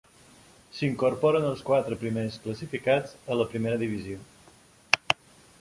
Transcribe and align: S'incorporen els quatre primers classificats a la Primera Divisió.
S'incorporen 0.77 1.45
els 1.49 1.61
quatre 1.67 1.99
primers 2.05 2.39
classificats 2.47 3.13
a 3.35 3.39
la 3.43 3.49
Primera 3.53 3.81
Divisió. 3.85 4.21